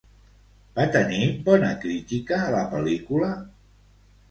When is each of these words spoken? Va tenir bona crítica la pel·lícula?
Va 0.79 0.85
tenir 0.95 1.27
bona 1.51 1.69
crítica 1.85 2.41
la 2.57 2.65
pel·lícula? 2.75 3.31